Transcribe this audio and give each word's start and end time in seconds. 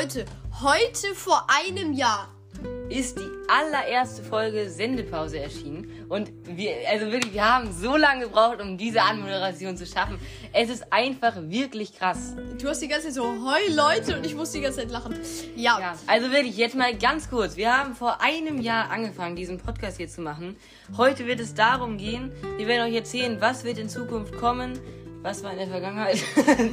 Leute, 0.00 0.24
heute 0.62 1.14
vor 1.14 1.46
einem 1.50 1.92
Jahr 1.92 2.30
ist 2.88 3.18
die 3.18 3.28
allererste 3.48 4.22
Folge 4.22 4.70
Sendepause 4.70 5.38
erschienen. 5.38 6.06
Und 6.08 6.32
wir, 6.44 6.72
also 6.90 7.12
wirklich, 7.12 7.34
wir 7.34 7.44
haben 7.44 7.70
so 7.70 7.98
lange 7.98 8.24
gebraucht, 8.24 8.62
um 8.62 8.78
diese 8.78 9.02
Anmoderation 9.02 9.76
zu 9.76 9.84
schaffen. 9.84 10.18
Es 10.54 10.70
ist 10.70 10.90
einfach 10.90 11.34
wirklich 11.36 11.98
krass. 11.98 12.34
Du 12.58 12.68
hast 12.68 12.80
die 12.80 12.88
ganze 12.88 13.08
Zeit 13.08 13.16
so, 13.16 13.24
hoi 13.24 13.74
Leute, 13.74 14.16
und 14.16 14.24
ich 14.24 14.34
muss 14.34 14.52
die 14.52 14.62
ganze 14.62 14.78
Zeit 14.78 14.90
lachen. 14.90 15.18
Ja. 15.54 15.78
Ja, 15.78 15.94
also 16.06 16.30
wirklich, 16.30 16.56
jetzt 16.56 16.76
mal 16.76 16.96
ganz 16.96 17.28
kurz. 17.28 17.58
Wir 17.58 17.76
haben 17.76 17.94
vor 17.94 18.22
einem 18.22 18.58
Jahr 18.58 18.90
angefangen, 18.90 19.36
diesen 19.36 19.58
Podcast 19.58 19.98
hier 19.98 20.08
zu 20.08 20.22
machen. 20.22 20.56
Heute 20.96 21.26
wird 21.26 21.40
es 21.40 21.52
darum 21.52 21.98
gehen, 21.98 22.32
wir 22.56 22.66
werden 22.66 22.88
euch 22.88 22.96
erzählen, 22.96 23.38
was 23.40 23.64
wird 23.64 23.76
in 23.76 23.90
Zukunft 23.90 24.34
kommen, 24.38 24.80
was 25.22 25.42
war 25.42 25.52
in 25.52 25.58
der 25.58 25.68
Vergangenheit, 25.68 26.22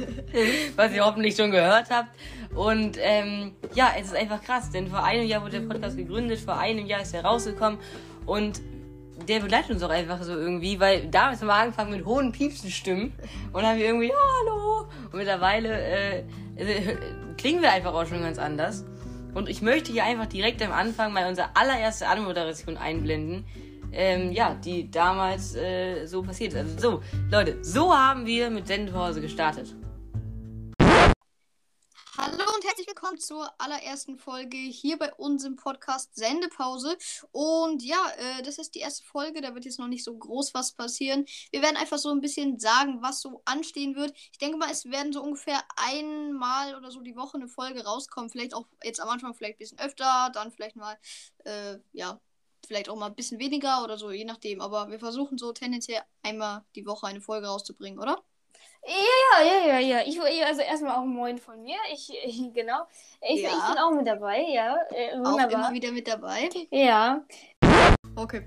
was 0.76 0.92
ihr 0.92 1.04
hoffentlich 1.04 1.36
schon 1.36 1.50
gehört 1.50 1.90
habt. 1.90 2.08
Und 2.54 2.96
ähm, 3.00 3.52
ja, 3.74 3.92
es 3.98 4.06
ist 4.06 4.16
einfach 4.16 4.42
krass, 4.42 4.70
denn 4.70 4.88
vor 4.88 5.04
einem 5.04 5.26
Jahr 5.26 5.42
wurde 5.42 5.60
der 5.60 5.66
Podcast 5.66 5.96
gegründet, 5.96 6.40
vor 6.40 6.58
einem 6.58 6.86
Jahr 6.86 7.02
ist 7.02 7.14
er 7.14 7.24
rausgekommen 7.24 7.78
und 8.26 8.60
der 9.26 9.40
begleitet 9.40 9.70
uns 9.72 9.82
auch 9.82 9.90
einfach 9.90 10.22
so 10.22 10.32
irgendwie, 10.32 10.80
weil 10.80 11.08
damals 11.08 11.40
haben 11.40 11.48
wir 11.48 11.54
angefangen 11.54 11.90
mit 11.90 12.06
hohen, 12.06 12.32
piepsen 12.32 12.70
Stimmen 12.70 13.12
und 13.52 13.62
haben 13.62 13.78
wir 13.78 13.86
irgendwie, 13.86 14.12
hallo. 14.12 14.86
Und 15.12 15.14
mittlerweile 15.14 15.68
äh, 15.68 16.18
äh, 16.56 16.96
klingen 17.36 17.62
wir 17.62 17.72
einfach 17.72 17.92
auch 17.92 18.06
schon 18.06 18.22
ganz 18.22 18.38
anders. 18.38 18.84
Und 19.34 19.48
ich 19.48 19.60
möchte 19.60 19.92
hier 19.92 20.04
einfach 20.04 20.26
direkt 20.26 20.62
am 20.62 20.72
Anfang 20.72 21.12
mal 21.12 21.28
unsere 21.28 21.50
allererste 21.54 22.08
Anmoderation 22.08 22.76
einblenden, 22.76 23.44
ähm, 23.92 24.32
ja, 24.32 24.54
die 24.54 24.90
damals 24.90 25.54
äh, 25.54 26.06
so 26.06 26.22
passiert 26.22 26.52
ist. 26.52 26.58
Also 26.60 26.78
so, 26.78 27.02
Leute, 27.30 27.62
so 27.62 27.94
haben 27.94 28.26
wir 28.26 28.50
mit 28.50 28.66
Sendepause 28.66 29.20
gestartet. 29.20 29.74
Hallo 32.16 32.42
und 32.56 32.64
herzlich 32.64 32.88
willkommen 32.88 33.18
zur 33.18 33.48
allerersten 33.58 34.18
Folge 34.18 34.56
hier 34.56 34.98
bei 34.98 35.14
uns 35.14 35.44
im 35.44 35.54
Podcast 35.54 36.16
Sendepause. 36.16 36.98
Und 37.30 37.84
ja, 37.84 37.96
äh, 38.16 38.42
das 38.42 38.58
ist 38.58 38.74
die 38.74 38.80
erste 38.80 39.04
Folge, 39.04 39.40
da 39.40 39.54
wird 39.54 39.64
jetzt 39.64 39.78
noch 39.78 39.86
nicht 39.86 40.02
so 40.02 40.18
groß 40.18 40.52
was 40.52 40.72
passieren. 40.72 41.26
Wir 41.52 41.62
werden 41.62 41.76
einfach 41.76 41.98
so 41.98 42.10
ein 42.10 42.20
bisschen 42.20 42.58
sagen, 42.58 43.02
was 43.02 43.20
so 43.20 43.40
anstehen 43.44 43.94
wird. 43.94 44.12
Ich 44.32 44.38
denke 44.38 44.56
mal, 44.56 44.68
es 44.68 44.86
werden 44.86 45.12
so 45.12 45.22
ungefähr 45.22 45.62
einmal 45.76 46.74
oder 46.74 46.90
so 46.90 47.00
die 47.02 47.14
Woche 47.14 47.36
eine 47.36 47.46
Folge 47.46 47.84
rauskommen. 47.84 48.30
Vielleicht 48.30 48.52
auch 48.52 48.66
jetzt 48.82 49.00
am 49.00 49.08
Anfang 49.08 49.34
vielleicht 49.34 49.54
ein 49.54 49.58
bisschen 49.58 49.78
öfter, 49.78 50.30
dann 50.34 50.50
vielleicht 50.50 50.74
mal, 50.74 50.98
äh, 51.44 51.78
ja, 51.92 52.20
vielleicht 52.68 52.88
auch 52.88 52.96
mal 52.96 53.06
ein 53.06 53.14
bisschen 53.14 53.40
weniger 53.40 53.82
oder 53.82 53.96
so, 53.98 54.10
je 54.12 54.24
nachdem. 54.24 54.60
Aber 54.60 54.88
wir 54.90 54.98
versuchen 55.00 55.38
so 55.38 55.52
tendenziell 55.52 56.02
einmal 56.22 56.62
die 56.76 56.86
Woche 56.86 57.06
eine 57.08 57.20
Folge 57.20 57.48
rauszubringen, 57.48 57.98
oder? 57.98 58.18
Ja, 58.86 59.44
ja, 59.44 59.66
ja, 59.66 59.78
ja. 59.80 59.98
Ich, 60.06 60.20
also 60.46 60.60
erstmal 60.62 60.94
auch 60.96 61.04
Moin 61.04 61.38
von 61.38 61.62
mir. 61.62 61.76
Ich, 61.92 62.10
ich 62.24 62.40
genau. 62.54 62.86
Ich, 63.20 63.42
Ja. 63.42 63.48
ich 63.50 63.68
bin 63.74 63.78
auch 63.78 63.90
mit 63.90 64.06
dabei, 64.06 64.40
ja. 64.52 64.76
Äh, 64.90 65.12
Auch 65.14 65.32
wunderbar. 65.32 65.50
immer 65.50 65.72
wieder 65.72 65.90
mit 65.90 66.06
dabei. 66.06 66.48
Ja. 66.70 67.22
Okay. 68.16 68.42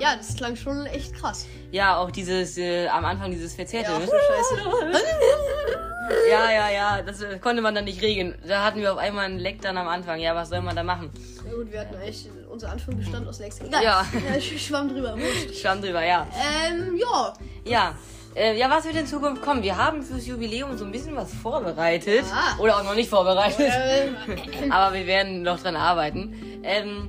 Ja, 0.00 0.16
das 0.16 0.36
klang 0.36 0.56
schon 0.56 0.86
echt 0.86 1.14
krass. 1.14 1.46
Ja, 1.70 1.98
auch 1.98 2.10
dieses, 2.10 2.58
äh, 2.58 2.88
am 2.88 3.04
Anfang 3.04 3.30
dieses 3.30 3.54
Verzerrte. 3.54 3.90
Ja, 3.92 4.00
scheiße. 4.00 5.02
Ja, 6.30 6.50
ja, 6.52 6.70
ja, 6.70 7.02
das 7.02 7.20
äh, 7.20 7.38
konnte 7.40 7.62
man 7.62 7.74
dann 7.74 7.84
nicht 7.84 8.00
regeln. 8.00 8.40
Da 8.46 8.62
hatten 8.64 8.80
wir 8.80 8.92
auf 8.92 8.98
einmal 8.98 9.24
einen 9.24 9.38
Leck 9.40 9.60
dann 9.60 9.76
am 9.76 9.88
Anfang. 9.88 10.20
Ja, 10.20 10.36
was 10.36 10.50
soll 10.50 10.60
man 10.60 10.76
da 10.76 10.84
machen? 10.84 11.10
Ja, 11.56 11.62
gut, 11.62 11.72
wir 11.72 11.80
hatten 11.80 11.94
eigentlich 11.96 12.28
unser 12.50 12.70
Anfang 12.70 12.96
bestand 12.96 13.26
aus 13.26 13.38
Lex. 13.38 13.60
Egal. 13.60 13.82
Ja. 13.82 14.06
ich 14.36 14.66
schwamm 14.66 14.88
drüber. 14.88 15.16
wurscht. 15.16 15.54
Schwamm 15.54 15.80
drüber, 15.80 16.04
ja. 16.04 16.26
Ähm, 16.68 16.96
ja. 16.96 17.32
Ja. 17.64 17.94
Äh, 18.34 18.58
ja, 18.58 18.68
was 18.68 18.84
wird 18.84 18.96
in 18.96 19.06
Zukunft 19.06 19.40
kommen? 19.40 19.62
Wir 19.62 19.76
haben 19.76 20.02
fürs 20.02 20.26
Jubiläum 20.26 20.76
so 20.76 20.84
ein 20.84 20.92
bisschen 20.92 21.16
was 21.16 21.32
vorbereitet. 21.32 22.24
Ja. 22.28 22.58
Oder 22.58 22.76
auch 22.76 22.84
noch 22.84 22.94
nicht 22.94 23.08
vorbereitet. 23.08 23.72
Ähm, 23.72 24.16
Aber 24.70 24.94
wir 24.94 25.06
werden 25.06 25.42
noch 25.42 25.58
dran 25.60 25.76
arbeiten. 25.76 26.60
Ähm, 26.62 27.08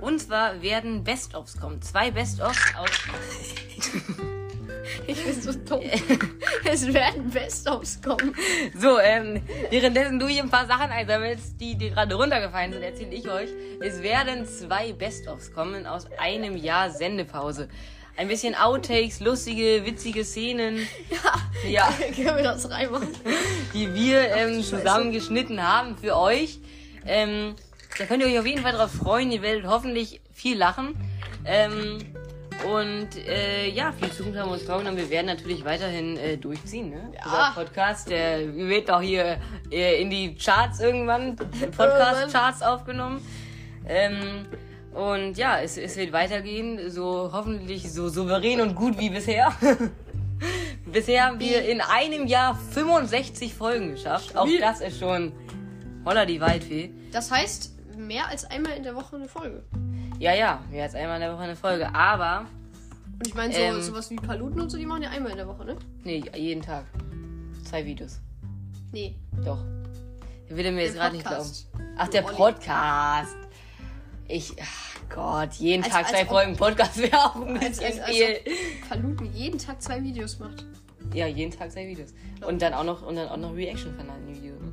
und 0.00 0.20
zwar 0.20 0.62
werden 0.62 1.02
Best-ofs 1.02 1.58
kommen. 1.58 1.82
Zwei 1.82 2.12
Best-ofs 2.12 2.74
aus. 2.76 2.90
ich 5.08 5.24
bin 5.24 5.40
so 5.40 5.52
dumm. 5.52 5.80
es 6.64 6.92
werden 6.92 7.30
Best-ofs 7.30 8.00
kommen. 8.02 8.34
So, 8.78 8.98
ähm, 8.98 9.42
währenddessen 9.70 10.18
du 10.18 10.28
hier 10.28 10.42
ein 10.42 10.50
paar 10.50 10.66
Sachen 10.66 10.90
einsammelst, 10.90 11.58
die 11.60 11.76
dir 11.76 11.90
gerade 11.90 12.14
runtergefallen 12.14 12.72
sind, 12.72 12.82
erzähle 12.82 13.14
ich 13.14 13.28
euch. 13.28 13.48
Es 13.80 14.02
werden 14.02 14.46
zwei 14.46 14.92
Best-ofs 14.92 15.52
kommen 15.52 15.86
aus 15.86 16.06
einem 16.18 16.56
Jahr 16.56 16.90
Sendepause. 16.90 17.68
Ein 18.16 18.28
bisschen 18.28 18.54
Outtakes, 18.54 19.20
lustige, 19.20 19.86
witzige 19.86 20.24
Szenen. 20.24 20.86
Ja. 21.66 21.88
Können 22.14 22.36
wir 22.36 22.42
das 22.42 22.70
reinmachen? 22.70 23.08
die 23.72 23.94
wir 23.94 24.28
ähm, 24.34 24.62
zusammengeschnitten 24.62 25.62
haben 25.66 25.96
für 25.96 26.16
euch. 26.16 26.58
Ähm, 27.06 27.54
da 27.96 28.04
könnt 28.04 28.22
ihr 28.22 28.28
euch 28.28 28.38
auf 28.38 28.46
jeden 28.46 28.62
Fall 28.62 28.72
drauf 28.72 28.92
freuen. 28.92 29.32
Ihr 29.32 29.42
werdet 29.42 29.66
hoffentlich 29.66 30.20
viel 30.32 30.58
lachen. 30.58 30.94
Ähm, 31.44 31.98
und 32.64 33.08
äh, 33.16 33.68
ja, 33.70 33.92
für 33.92 34.06
die 34.06 34.12
Zukunft 34.12 34.38
haben 34.38 34.48
wir 34.48 34.54
uns 34.54 34.62
vorgenommen. 34.62 34.96
Wir 34.96 35.10
werden 35.10 35.26
natürlich 35.26 35.64
weiterhin 35.64 36.16
äh, 36.16 36.36
durchziehen. 36.36 36.90
Ne? 36.90 37.12
Ja. 37.14 37.22
Dieser 37.24 37.52
Podcast, 37.54 38.10
der 38.10 38.54
wird 38.56 38.90
auch 38.90 39.00
hier 39.00 39.38
äh, 39.70 40.02
in 40.02 40.10
die 40.10 40.34
Charts 40.34 40.80
irgendwann, 40.80 41.36
Podcast-Charts 41.76 42.62
aufgenommen. 42.62 43.24
Ähm, 43.86 44.46
und 44.92 45.38
ja, 45.38 45.60
es, 45.60 45.76
es 45.76 45.96
wird 45.96 46.12
weitergehen, 46.12 46.90
so 46.90 47.30
hoffentlich 47.32 47.92
so 47.92 48.08
souverän 48.08 48.60
und 48.60 48.74
gut 48.74 48.98
wie 48.98 49.10
bisher. 49.10 49.52
bisher 50.86 51.26
haben 51.26 51.38
wir 51.38 51.64
in 51.68 51.80
einem 51.80 52.26
Jahr 52.26 52.58
65 52.72 53.54
Folgen 53.54 53.92
geschafft. 53.92 54.36
Auch 54.36 54.48
das 54.60 54.80
ist 54.80 54.98
schon 54.98 55.32
holla 56.04 56.26
die 56.26 56.40
Waldfee. 56.40 56.90
Das 57.12 57.30
heißt, 57.30 57.96
mehr 57.96 58.26
als 58.28 58.44
einmal 58.44 58.72
in 58.76 58.82
der 58.82 58.96
Woche 58.96 59.16
eine 59.16 59.28
Folge. 59.28 59.62
Ja, 60.18 60.34
ja, 60.34 60.60
wir 60.70 60.80
jetzt 60.80 60.94
einmal 60.96 61.16
in 61.16 61.22
der 61.22 61.32
Woche 61.34 61.42
eine 61.42 61.56
Folge. 61.56 61.94
Aber, 61.94 62.46
Und 63.18 63.26
ich 63.26 63.34
meine, 63.34 63.52
so, 63.54 63.60
Ähm. 63.60 63.82
sowas 63.82 64.10
wie 64.10 64.16
Paluten 64.16 64.60
und 64.60 64.70
so, 64.70 64.76
die 64.76 64.86
machen 64.86 65.02
ja 65.02 65.10
einmal 65.10 65.30
in 65.32 65.36
der 65.38 65.46
Woche, 65.46 65.64
ne? 65.64 65.76
nee, 66.04 66.22
jeden 66.34 66.62
Tag. 66.62 66.84
Zwei 67.64 67.84
Videos. 67.84 68.20
Nee. 68.92 69.14
Doch. 69.44 69.58
Der 70.48 70.56
will 70.56 70.64
er 70.66 70.72
mir 70.72 70.82
jetzt 70.84 70.94
gerade 70.94 71.14
nicht 71.16 71.26
glauben. 71.26 71.48
Ach, 71.98 72.08
der 72.08 72.24
Olli. 72.24 72.36
Podcast. 72.36 73.36
Ich, 74.26 74.54
ach 74.60 75.08
Gott, 75.14 75.52
jeden 75.54 75.82
Als- 75.84 75.92
Tag 75.92 76.04
als 76.06 76.12
zwei 76.12 76.26
Folgen 76.26 76.56
Podcast 76.56 76.96
wäre 76.98 77.16
auch 77.16 77.36
ein 77.36 77.58
Als, 77.58 77.78
bisschen 77.78 78.00
als, 78.02 78.10
viel. 78.16 78.36
Paluten 78.88 79.32
jeden 79.34 79.58
Tag 79.58 79.80
zwei 79.82 80.02
Videos 80.02 80.38
macht. 80.38 80.64
Ja, 81.14 81.26
jeden 81.26 81.50
Tag 81.50 81.70
zwei 81.72 81.86
Videos. 81.86 82.12
Und 82.46 82.60
dann 82.60 82.74
auch 82.74 82.84
noch, 82.84 83.02
und 83.06 83.16
dann 83.16 83.28
auch 83.28 83.36
noch 83.36 83.54
Reaction-Kanal 83.54 84.18
in 84.26 84.34
Video. 84.36 84.52
Ne? 84.54 84.72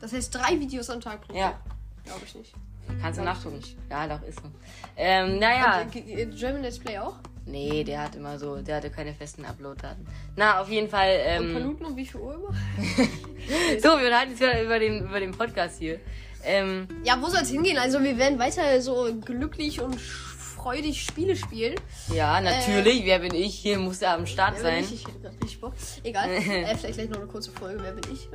Das 0.00 0.12
heißt, 0.12 0.34
drei 0.34 0.58
Videos 0.60 0.90
am 0.90 1.00
Tag 1.00 1.22
pro 1.22 1.34
Ja. 1.36 1.58
Glaube 2.04 2.20
ich 2.24 2.34
nicht. 2.34 2.52
Kannst 3.00 3.18
du 3.18 3.24
nachgucken. 3.24 3.56
nicht. 3.56 3.76
Ja, 3.90 4.06
doch, 4.06 4.22
ist 4.22 4.38
so. 4.38 4.50
Ähm, 4.96 5.38
naja. 5.38 5.82
Und, 5.82 5.96
äh, 5.96 6.26
German 6.26 6.62
Let's 6.62 6.78
Play 6.78 6.98
auch? 6.98 7.16
Nee, 7.44 7.82
der 7.82 8.02
hat 8.02 8.14
immer 8.14 8.38
so, 8.38 8.56
der 8.62 8.76
hatte 8.76 8.90
keine 8.90 9.12
festen 9.14 9.44
Upload-Daten. 9.44 10.06
Na, 10.36 10.60
auf 10.60 10.68
jeden 10.68 10.88
Fall, 10.88 11.10
Und 11.38 11.46
ähm, 11.46 11.52
Paluten 11.54 11.86
um 11.86 11.96
wie 11.96 12.06
viel 12.06 12.20
Uhr 12.20 12.34
immer? 12.34 12.54
so, 13.78 13.88
wir 13.98 14.04
unterhalten 14.06 14.32
uns 14.32 14.40
wieder 14.40 14.62
über 14.62 14.78
den, 14.78 15.04
über 15.04 15.18
den 15.18 15.32
Podcast 15.32 15.78
hier. 15.80 15.98
Ähm, 16.44 16.86
Ja, 17.04 17.20
wo 17.20 17.26
soll 17.28 17.42
es 17.42 17.50
hingehen? 17.50 17.78
Also 17.78 18.00
wir 18.02 18.16
werden 18.18 18.38
weiter 18.38 18.80
so 18.80 19.12
glücklich 19.24 19.80
und 19.80 19.98
freudig 20.62 21.02
Spiele 21.02 21.34
spielen. 21.36 21.74
ja, 22.14 22.40
natürlich, 22.40 23.04
wer 23.04 23.18
bin 23.18 23.34
ich? 23.34 23.54
Hier 23.56 23.78
muss 23.78 24.00
er 24.02 24.14
am 24.14 24.26
Start 24.26 24.58
sein. 24.58 24.76
bin 24.76 24.84
ich? 24.84 24.92
Ich 24.94 25.06
hätte 25.06 25.18
gerade 25.20 25.36
richtig 25.42 25.60
Bock. 25.60 25.72
Egal. 26.04 26.30
äh, 26.30 26.76
vielleicht 26.76 26.94
gleich 26.94 27.08
noch 27.08 27.16
eine 27.18 27.26
kurze 27.26 27.50
Folge. 27.50 27.80
Wer 27.82 27.92
bin 27.92 28.12
ich? 28.12 28.28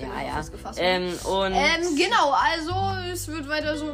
Ja, 0.00 0.22
Ja. 0.22 0.42
Ähm, 0.78 1.04
und 1.24 1.52
Ähm, 1.52 1.96
genau, 1.96 2.32
also 2.32 2.72
es 3.12 3.26
wird 3.28 3.48
weiter 3.48 3.76
so 3.76 3.92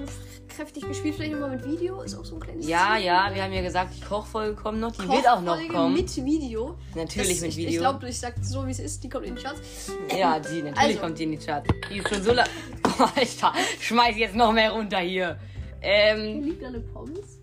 kräftig 0.48 0.86
gespielt, 0.86 1.14
vielleicht 1.14 1.32
nochmal 1.32 1.56
mit 1.56 1.64
Video, 1.64 2.02
ist 2.02 2.14
auch 2.14 2.24
so 2.26 2.34
ein 2.34 2.40
kleines 2.40 2.68
ja, 2.68 2.94
Ziel. 2.96 3.06
ja, 3.06 3.30
wir 3.34 3.42
haben 3.42 3.52
ja 3.54 3.62
gesagt, 3.62 3.94
die 3.96 4.02
Kochfolge 4.02 4.54
kommt 4.54 4.80
noch, 4.80 4.92
die 4.92 5.08
wird 5.08 5.26
auch 5.26 5.40
noch 5.40 5.54
Kochfolge 5.54 5.72
kommen. 5.74 5.94
mit 5.94 6.14
Video. 6.16 6.76
Natürlich 6.94 7.28
Das- 7.30 7.40
mit 7.40 7.50
ich, 7.52 7.56
Video. 7.56 7.70
Ich 7.70 7.78
glaube, 7.78 8.08
ich 8.08 8.20
sag 8.20 8.34
so, 8.42 8.66
wie 8.66 8.70
es 8.70 8.78
ist, 8.78 9.02
die 9.02 9.08
kommt 9.08 9.24
in 9.24 9.34
die 9.34 9.42
Charts. 9.42 9.92
ja, 10.14 10.38
die, 10.38 10.60
natürlich 10.62 10.78
Also- 10.78 10.98
kommt 11.00 11.18
die 11.18 11.22
in 11.24 11.30
die 11.32 11.38
Chat. 11.38 11.64
Die 11.90 11.98
ist 11.98 12.08
schon 12.08 12.22
so 12.22 12.32
lang. 12.32 12.46
Oh, 12.98 13.04
Alter, 13.16 13.54
schmeiß 13.80 14.16
jetzt 14.18 14.34
noch 14.34 14.52
mehr 14.52 14.70
runter 14.72 14.98
hier. 14.98 15.38
Ähm, 15.80 16.42
Liegt 16.44 16.62
da 16.62 16.66
eine 16.68 16.80
Pommes? 16.80 17.38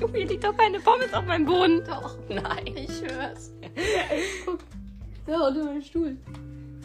Du, 0.00 0.08
hier 0.12 0.26
liegt 0.26 0.44
doch 0.44 0.56
keine 0.56 0.80
Pommes 0.80 1.12
auf 1.12 1.24
meinem 1.24 1.46
Boden. 1.46 1.82
Doch, 1.84 2.16
Nein. 2.28 2.76
ich 2.76 3.02
hör's. 3.02 3.52
Guck. 4.44 4.60
Da 5.26 5.48
unter 5.48 5.64
meinem 5.64 5.82
Stuhl. 5.82 6.16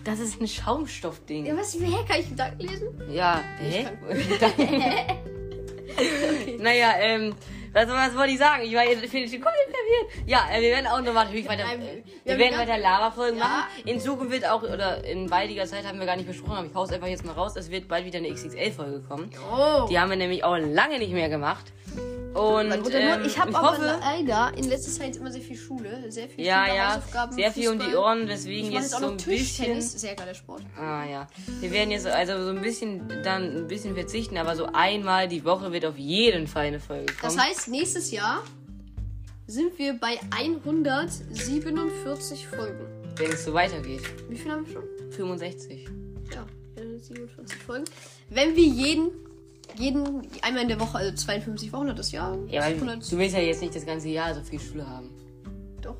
Das 0.04 0.20
ist 0.20 0.42
ein 0.42 0.48
Schaumstoffding. 0.48 1.46
Ja, 1.46 1.56
was? 1.56 1.74
Hä, 1.76 1.92
kann 2.08 2.20
ich 2.20 2.30
Gedanken 2.30 2.60
lesen? 2.60 2.88
Ja, 3.10 3.42
hä? 3.60 3.88
Naja, 6.60 6.94
ähm, 7.00 7.36
was, 7.74 7.88
was 7.88 8.16
wollte 8.18 8.32
ich 8.34 8.38
sagen? 8.40 8.64
Ich 8.64 8.74
war 8.76 8.84
jetzt 8.86 9.04
ich 9.04 9.12
bin 9.12 9.28
schon 9.28 9.42
komplett 9.42 9.66
verwirrt. 9.66 10.28
Ja, 10.30 10.46
äh, 10.52 10.62
wir 10.62 10.70
werden 10.72 10.88
auch 10.88 11.00
weiter, 11.48 11.64
Nein, 11.64 11.82
äh, 11.82 11.86
wir 11.86 12.04
wir 12.24 12.38
werden 12.38 12.58
ganz- 12.58 12.70
weiter 12.70 12.78
Lava-Folgen 12.80 13.38
Ja. 13.38 13.44
machen. 13.44 13.64
In 13.86 14.00
Zukunft 14.00 14.32
wird 14.32 14.48
auch, 14.50 14.62
oder 14.64 15.04
in 15.04 15.30
baldiger 15.30 15.66
Zeit 15.66 15.86
haben 15.88 16.00
wir 16.00 16.06
gar 16.06 16.16
nicht 16.16 16.28
besprochen, 16.28 16.58
aber 16.58 16.68
ich 16.68 16.74
hau's 16.76 16.92
einfach 16.92 17.08
jetzt 17.08 17.26
mal 17.26 17.34
raus, 17.34 17.56
es 17.56 17.70
wird 17.72 17.88
bald 17.88 18.06
wieder 18.06 18.20
eine 18.20 18.30
XXL-Folge 18.30 19.02
kommen. 19.08 19.30
Oh. 19.52 19.88
Die 19.90 20.00
haben 20.00 20.10
wir 20.10 20.18
nämlich 20.18 20.44
auch 20.44 20.58
lange 20.58 21.00
nicht 21.00 21.12
mehr 21.12 21.30
gemacht. 21.30 21.74
Und 22.34 22.72
ähm, 22.72 22.82
ich 23.26 23.38
habe 23.38 23.52
ich 23.52 23.56
aber 23.56 23.72
hoffe, 23.72 24.00
leider 24.02 24.52
in 24.58 24.68
letzter 24.68 24.92
Zeit 24.92 25.16
immer 25.18 25.32
sehr 25.32 25.42
viel 25.42 25.56
Schule, 25.58 26.12
sehr 26.12 26.28
viel 26.28 26.44
ja, 26.44 26.66
Schule, 26.66 26.78
ja, 26.78 26.96
Hausaufgaben, 26.96 27.34
sehr 27.34 27.52
viel 27.52 27.70
um 27.70 27.78
die 27.78 27.86
Fußball. 27.86 28.04
Ohren, 28.04 28.22
Ich 28.24 28.30
deswegen 28.30 28.70
mache 28.72 28.82
jetzt 28.82 28.92
so 28.92 29.08
ein 29.08 29.18
bisschen. 29.18 29.82
Sehr 29.82 30.16
geiler 30.16 30.34
Sport. 30.34 30.64
Ah 30.76 31.06
ja. 31.06 31.28
Wir 31.60 31.72
werden 31.72 31.92
jetzt 31.92 32.08
also 32.08 32.44
so 32.44 32.50
ein 32.50 32.62
bisschen 32.62 33.08
dann 33.24 33.56
ein 33.58 33.68
bisschen 33.68 33.94
verzichten, 33.94 34.38
aber 34.38 34.56
so 34.56 34.66
einmal 34.74 35.28
die 35.28 35.46
Woche 35.46 35.72
wird 35.72 35.86
auf 35.86 35.98
jeden 35.98 36.48
Fall 36.48 36.66
eine 36.66 36.80
Folge 36.80 37.14
kommen. 37.14 37.36
Das 37.36 37.38
heißt, 37.38 37.68
nächstes 37.68 38.10
Jahr 38.12 38.42
sind 39.46 39.78
wir 39.78 39.94
bei 39.94 40.20
147 40.32 42.48
Folgen. 42.48 42.80
wenn 43.18 43.32
es 43.32 43.46
so 43.46 43.54
weitergeht. 43.54 44.02
Wie 44.30 44.38
viel 44.38 44.52
haben 44.52 44.66
wir 44.66 44.74
schon? 44.74 44.84
65. 45.12 45.86
Ja, 46.34 46.46
47 46.76 47.58
Folgen. 47.64 47.86
Wenn 48.30 48.56
wir 48.56 48.64
jeden, 48.66 49.12
jeden, 49.78 50.28
einmal 50.42 50.64
in 50.64 50.68
der 50.70 50.80
Woche, 50.80 50.98
also 50.98 51.14
52 51.14 51.72
Wochen 51.74 51.90
hat 51.90 52.00
das 52.00 52.12
Jahr. 52.12 52.38
Ja, 52.48 52.62
weil 52.62 52.74
100 52.76 53.12
du 53.12 53.18
willst 53.18 53.36
ja 53.36 53.42
jetzt 53.42 53.62
nicht 53.62 53.76
das 53.76 53.86
ganze 53.86 54.10
Jahr 54.10 54.34
so 54.34 54.42
viel 54.42 54.60
Schule 54.60 54.88
haben. 54.88 55.10
Doch. 55.82 55.96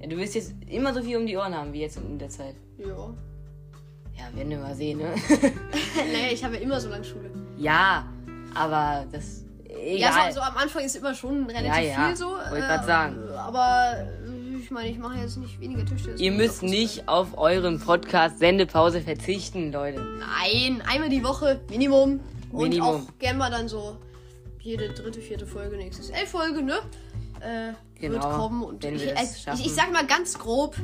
Ja, 0.00 0.06
du 0.06 0.16
willst 0.16 0.34
jetzt 0.34 0.54
immer 0.68 0.94
so 0.94 1.02
viel 1.02 1.16
um 1.16 1.26
die 1.26 1.36
Ohren 1.36 1.54
haben 1.54 1.72
wie 1.72 1.80
jetzt 1.80 1.96
in 1.98 2.18
der 2.18 2.28
Zeit. 2.28 2.54
Ja. 2.78 2.86
Ja, 2.86 4.36
werden 4.36 4.50
wir 4.50 4.58
mal 4.58 4.74
sehen, 4.74 4.98
ne? 4.98 5.04
naja, 6.12 6.28
ich 6.32 6.44
habe 6.44 6.56
ja 6.56 6.60
immer 6.60 6.78
so 6.80 6.88
lange 6.90 7.04
Schule. 7.04 7.30
ja, 7.58 8.06
aber 8.54 9.06
das. 9.10 9.44
Egal. 9.68 9.98
Ja, 10.26 10.32
so, 10.32 10.40
so 10.40 10.40
am 10.40 10.56
Anfang 10.56 10.84
ist 10.84 10.96
immer 10.96 11.14
schon 11.14 11.46
relativ 11.46 11.68
Ja, 11.68 11.80
ja. 11.80 12.06
viel 12.08 12.16
so. 12.16 12.26
Wollte 12.30 12.66
grad 12.66 12.84
sagen. 12.84 13.16
Aber 13.36 13.92
äh, 13.98 14.19
ich 14.70 14.74
meine, 14.74 14.88
ich 14.88 14.98
mache 14.98 15.18
jetzt 15.18 15.36
nicht 15.36 15.58
weniger 15.58 15.84
Tischtennis. 15.84 16.20
Ihr 16.20 16.30
müsst 16.30 16.62
nicht 16.62 17.08
auf 17.08 17.36
euren 17.36 17.80
Podcast 17.80 18.38
Sendepause 18.38 19.00
verzichten, 19.00 19.72
Leute. 19.72 20.00
Nein, 20.20 20.80
einmal 20.86 21.08
die 21.08 21.24
Woche 21.24 21.60
Minimum. 21.68 22.20
Und 22.52 22.68
Minimum. 22.68 22.88
auch 23.08 23.18
gerne 23.18 23.38
mal 23.40 23.50
dann 23.50 23.68
so 23.68 23.96
jede 24.60 24.90
dritte, 24.90 25.20
vierte 25.20 25.44
Folge, 25.44 25.74
eine 25.74 25.90
XXL-Folge, 25.90 26.62
ne? 26.62 26.78
Äh, 27.40 27.72
wird 28.00 28.12
Genau, 28.12 28.36
kommen. 28.36 28.62
Und 28.62 28.84
ich, 28.84 29.08
äh, 29.08 29.16
schaffen. 29.16 29.58
ich, 29.58 29.66
ich 29.66 29.74
sag 29.74 29.92
mal 29.92 30.06
ganz 30.06 30.38
grob, 30.38 30.76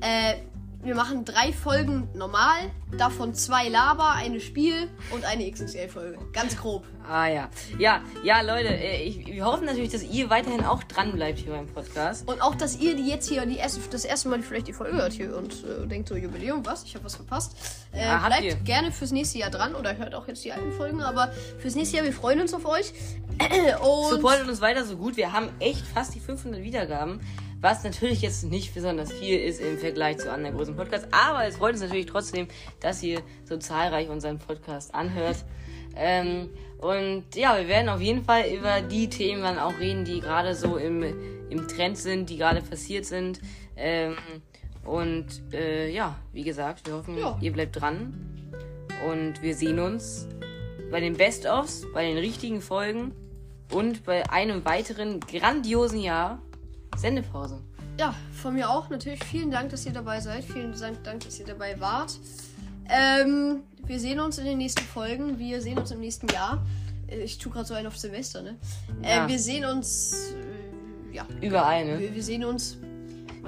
äh, 0.00 0.34
wir 0.82 0.94
machen 0.94 1.24
drei 1.24 1.52
Folgen 1.52 2.08
normal, 2.14 2.70
davon 2.96 3.34
zwei 3.34 3.68
Laber, 3.68 4.12
eine 4.12 4.40
Spiel 4.40 4.88
und 5.10 5.24
eine 5.24 5.50
XXL-Folge. 5.50 6.18
Ganz 6.32 6.56
grob. 6.56 6.84
Ah 7.08 7.26
ja. 7.26 7.48
Ja, 7.78 8.00
ja, 8.22 8.40
Leute, 8.40 8.68
äh, 8.68 9.02
ich, 9.02 9.26
wir 9.26 9.44
hoffen 9.44 9.64
natürlich, 9.66 9.90
dass 9.90 10.02
ihr 10.02 10.30
weiterhin 10.30 10.64
auch 10.64 10.82
dran 10.84 11.12
bleibt 11.12 11.38
hier 11.38 11.52
beim 11.52 11.66
Podcast. 11.66 12.28
Und 12.28 12.40
auch, 12.40 12.54
dass 12.54 12.78
ihr 12.78 12.94
die 12.96 13.08
jetzt 13.08 13.28
hier 13.28 13.44
die 13.46 13.56
erste, 13.56 13.80
das 13.90 14.04
erste 14.04 14.28
Mal 14.28 14.42
vielleicht 14.42 14.68
die 14.68 14.72
Folge 14.72 14.96
hört 14.96 15.12
hier 15.12 15.36
und 15.36 15.52
äh, 15.64 15.86
denkt 15.86 16.08
so, 16.08 16.16
Jubiläum, 16.16 16.64
was? 16.64 16.84
Ich 16.84 16.94
habe 16.94 17.04
was 17.04 17.16
verpasst. 17.16 17.56
Äh, 17.92 18.02
Ja, 18.04 18.26
bleibt 18.26 18.42
ihr. 18.44 18.54
gerne 18.56 18.92
fürs 18.92 19.10
nächste 19.12 19.38
Jahr 19.38 19.50
dran 19.50 19.74
oder 19.74 19.96
hört 19.96 20.14
auch 20.14 20.28
jetzt 20.28 20.44
die 20.44 20.52
alten 20.52 20.72
Folgen, 20.72 21.02
aber 21.02 21.32
fürs 21.58 21.74
nächste 21.74 21.96
Jahr, 21.96 22.06
wir 22.06 22.12
freuen 22.12 22.40
uns 22.40 22.54
auf 22.54 22.64
euch. 22.66 22.92
und 23.82 24.10
Supportet 24.10 24.48
uns 24.48 24.60
weiter 24.60 24.84
so 24.84 24.96
gut. 24.96 25.16
Wir 25.16 25.32
haben 25.32 25.48
echt 25.58 25.84
fast 25.86 26.14
die 26.14 26.20
500 26.20 26.62
Wiedergaben, 26.62 27.20
was 27.60 27.84
natürlich 27.84 28.22
jetzt 28.22 28.44
nicht 28.44 28.74
besonders 28.74 29.12
viel 29.12 29.38
ist 29.40 29.60
im 29.60 29.78
Vergleich 29.78 30.18
zu 30.18 30.30
anderen 30.30 30.56
großen 30.56 30.76
Podcasts. 30.76 31.08
Aber 31.12 31.46
es 31.46 31.56
freut 31.56 31.72
uns 31.72 31.82
natürlich 31.82 32.06
trotzdem, 32.06 32.48
dass 32.80 33.02
ihr 33.02 33.20
so 33.44 33.56
zahlreich 33.56 34.08
unseren 34.08 34.38
Podcast 34.38 34.94
anhört. 34.94 35.36
Ähm, 35.96 36.50
und 36.78 37.24
ja, 37.34 37.56
wir 37.56 37.68
werden 37.68 37.88
auf 37.88 38.00
jeden 38.00 38.22
Fall 38.24 38.44
über 38.50 38.82
die 38.82 39.08
Themen 39.08 39.42
dann 39.42 39.58
auch 39.58 39.78
reden, 39.78 40.04
die 40.04 40.20
gerade 40.20 40.54
so 40.54 40.76
im, 40.76 41.02
im 41.48 41.66
Trend 41.68 41.96
sind, 41.96 42.28
die 42.28 42.36
gerade 42.36 42.60
passiert 42.60 43.06
sind. 43.06 43.40
Ähm, 43.76 44.16
und 44.84 45.26
äh, 45.52 45.88
ja, 45.90 46.16
wie 46.32 46.44
gesagt, 46.44 46.86
wir 46.86 46.94
hoffen, 46.94 47.16
Ja. 47.18 47.38
ihr 47.40 47.52
bleibt 47.52 47.80
dran. 47.80 48.14
Und 49.08 49.42
wir 49.42 49.54
sehen 49.54 49.78
uns 49.78 50.28
bei 50.90 51.00
den 51.00 51.14
Best-ofs, 51.16 51.86
bei 51.92 52.04
den 52.06 52.18
richtigen 52.18 52.60
Folgen 52.60 53.12
und 53.72 54.04
bei 54.04 54.28
einem 54.30 54.64
weiteren 54.64 55.20
grandiosen 55.20 55.98
Jahr 56.00 56.40
Sendepause. 56.96 57.60
ja, 57.98 58.14
von 58.32 58.54
mir 58.54 58.68
auch 58.70 58.88
natürlich 58.90 59.22
vielen 59.24 59.50
Dank, 59.50 59.70
dass 59.70 59.86
ihr 59.86 59.92
dabei 59.92 60.20
seid. 60.20 60.44
Vielen 60.44 60.74
Dank, 61.04 61.24
dass 61.24 61.38
ihr 61.38 61.46
dabei 61.46 61.78
wart. 61.80 62.18
Ähm, 62.88 63.60
wir 63.84 63.98
sehen 64.00 64.20
uns 64.20 64.38
in 64.38 64.44
den 64.44 64.58
nächsten 64.58 64.82
Folgen. 64.84 65.38
Wir 65.38 65.60
sehen 65.60 65.78
uns 65.78 65.90
im 65.90 66.00
nächsten 66.00 66.28
Jahr. 66.28 66.64
Äh, 67.08 67.18
Ich 67.22 67.38
tue 67.38 67.52
gerade 67.52 67.66
so 67.66 67.74
einen 67.74 67.86
auf 67.88 67.96
Silvester, 67.96 68.42
ne? 68.42 68.56
Ja. 69.02 69.24
Äh, 69.26 69.28
wir 69.28 69.38
sehen 69.38 69.64
uns. 69.64 70.32
Äh, 71.12 71.16
ja. 71.16 71.26
Überall, 71.40 71.84
ne? 71.84 71.98
Wir, 71.98 72.14
wir 72.14 72.22
sehen 72.22 72.44
uns. 72.44 72.78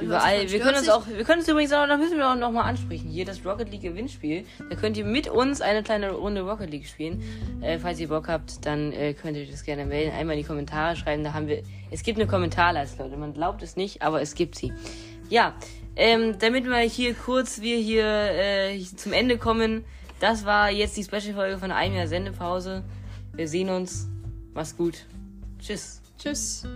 Überall. 0.00 0.50
Wir 0.50 0.60
können 0.60 0.78
uns 0.78 0.88
auch, 0.88 1.06
wir 1.06 1.24
können 1.24 1.40
uns 1.40 1.48
übrigens 1.48 1.72
auch, 1.72 1.86
da 1.86 1.96
müssen 1.96 2.16
wir 2.16 2.30
auch 2.30 2.36
noch 2.36 2.50
mal 2.50 2.62
ansprechen. 2.62 3.08
Hier 3.08 3.24
das 3.24 3.44
Rocket 3.44 3.70
League 3.70 3.82
Gewinnspiel. 3.82 4.44
Da 4.70 4.76
könnt 4.76 4.96
ihr 4.96 5.04
mit 5.04 5.28
uns 5.28 5.60
eine 5.60 5.82
kleine 5.82 6.12
Runde 6.12 6.42
Rocket 6.42 6.70
League 6.70 6.86
spielen. 6.86 7.22
Äh, 7.60 7.78
falls 7.78 8.00
ihr 8.00 8.08
Bock 8.08 8.28
habt, 8.28 8.64
dann 8.66 8.92
äh, 8.92 9.14
könnt 9.14 9.36
ihr 9.36 9.46
das 9.46 9.64
gerne 9.64 9.86
melden. 9.86 10.12
Einmal 10.14 10.36
in 10.36 10.42
die 10.42 10.46
Kommentare 10.46 10.96
schreiben. 10.96 11.24
Da 11.24 11.34
haben 11.34 11.48
wir, 11.48 11.62
es 11.90 12.02
gibt 12.02 12.18
eine 12.18 12.28
Kommentarleiste, 12.28 13.02
Leute. 13.02 13.16
Man 13.16 13.34
glaubt 13.34 13.62
es 13.62 13.76
nicht, 13.76 14.02
aber 14.02 14.20
es 14.20 14.34
gibt 14.34 14.56
sie. 14.56 14.72
Ja, 15.28 15.54
ähm, 15.96 16.38
damit 16.38 16.64
wir 16.64 16.78
hier 16.78 17.14
kurz, 17.14 17.60
wir 17.60 17.76
hier 17.76 18.06
äh, 18.06 18.80
zum 18.96 19.12
Ende 19.12 19.36
kommen. 19.36 19.84
Das 20.20 20.44
war 20.44 20.70
jetzt 20.70 20.96
die 20.96 21.04
Special-Folge 21.04 21.58
von 21.58 21.70
einem 21.70 21.96
Jahr 21.96 22.06
Sendepause. 22.06 22.82
Wir 23.32 23.48
sehen 23.48 23.68
uns. 23.68 24.08
Mach's 24.54 24.76
gut. 24.76 25.06
Tschüss. 25.60 26.00
Tschüss. 26.18 26.66